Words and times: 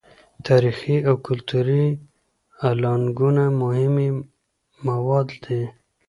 تاریخي 0.47 0.95
او 1.07 1.15
کلتوري 1.27 1.85
الانګونه 2.71 3.43
مهمې 3.61 4.09
مواد 4.87 5.27
دي. 5.43 5.61